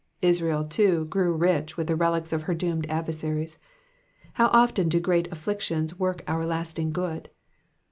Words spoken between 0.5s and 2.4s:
too, grew rich with the relics